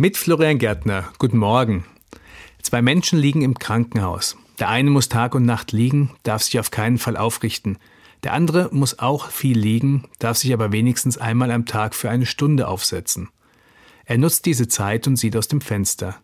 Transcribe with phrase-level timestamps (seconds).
[0.00, 1.08] Mit Florian Gärtner.
[1.18, 1.84] Guten Morgen.
[2.62, 4.36] Zwei Menschen liegen im Krankenhaus.
[4.60, 7.78] Der eine muss Tag und Nacht liegen, darf sich auf keinen Fall aufrichten.
[8.22, 12.26] Der andere muss auch viel liegen, darf sich aber wenigstens einmal am Tag für eine
[12.26, 13.30] Stunde aufsetzen.
[14.04, 16.14] Er nutzt diese Zeit und sieht aus dem Fenster.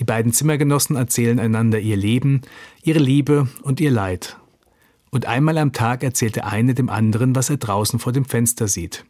[0.00, 2.40] Die beiden Zimmergenossen erzählen einander ihr Leben,
[2.82, 4.36] ihre Liebe und ihr Leid.
[5.10, 8.66] Und einmal am Tag erzählt der eine dem anderen, was er draußen vor dem Fenster
[8.66, 9.04] sieht.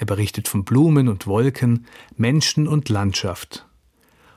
[0.00, 1.84] Er berichtet von Blumen und Wolken,
[2.16, 3.66] Menschen und Landschaft.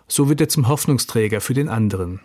[0.10, 2.20] So wird er zum Hoffnungsträger für den anderen.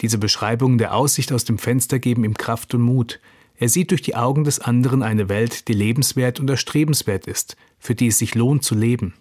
[0.00, 3.20] Diese Beschreibungen der Aussicht aus dem Fenster geben ihm Kraft und Mut.
[3.54, 7.94] Er sieht durch die Augen des anderen eine Welt, die lebenswert und erstrebenswert ist, für
[7.94, 9.14] die es sich lohnt zu leben.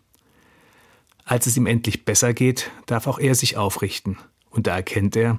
[1.23, 4.17] Als es ihm endlich besser geht, darf auch er sich aufrichten,
[4.49, 5.37] und da erkennt er,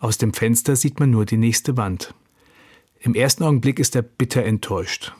[0.00, 2.12] aus dem Fenster sieht man nur die nächste Wand.
[2.98, 5.12] Im ersten Augenblick ist er bitter enttäuscht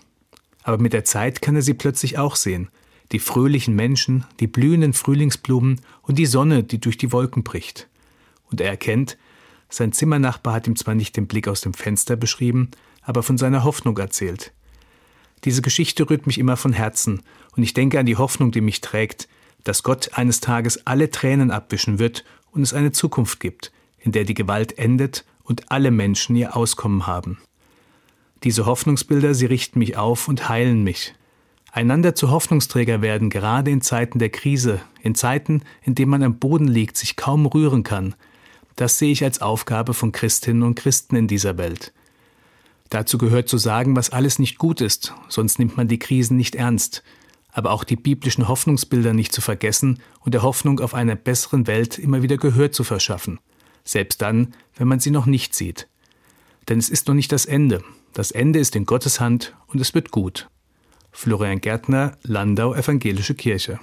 [0.63, 2.69] aber mit der Zeit kann er sie plötzlich auch sehen.
[3.13, 7.89] Die fröhlichen Menschen, die blühenden Frühlingsblumen und die Sonne, die durch die Wolken bricht.
[8.51, 9.17] Und er erkennt,
[9.69, 12.71] sein Zimmernachbar hat ihm zwar nicht den Blick aus dem Fenster beschrieben,
[13.03, 14.53] aber von seiner Hoffnung erzählt.
[15.45, 17.23] Diese Geschichte rührt mich immer von Herzen,
[17.57, 19.29] und ich denke an die Hoffnung, die mich trägt,
[19.65, 24.25] dass Gott eines Tages alle Tränen abwischen wird und es eine Zukunft gibt, in der
[24.25, 27.39] die Gewalt endet und alle Menschen ihr Auskommen haben.
[28.43, 31.15] Diese Hoffnungsbilder, sie richten mich auf und heilen mich.
[31.73, 36.39] Einander zu Hoffnungsträger werden, gerade in Zeiten der Krise, in Zeiten, in denen man am
[36.39, 38.15] Boden liegt, sich kaum rühren kann,
[38.77, 41.93] das sehe ich als Aufgabe von Christinnen und Christen in dieser Welt.
[42.89, 46.57] Dazu gehört zu sagen, was alles nicht gut ist, sonst nimmt man die Krisen nicht
[46.57, 47.05] ernst,
[47.53, 51.99] aber auch die biblischen Hoffnungsbilder nicht zu vergessen und der Hoffnung auf einer besseren Welt
[51.99, 53.39] immer wieder Gehör zu verschaffen,
[53.85, 55.89] selbst dann, wenn man sie noch nicht sieht.
[56.69, 59.95] Denn es ist noch nicht das Ende, das Ende ist in Gottes Hand und es
[59.95, 60.49] wird gut.
[61.13, 63.79] Florian Gärtner, Landau Evangelische Kirche.